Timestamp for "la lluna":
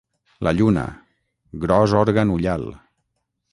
0.47-0.85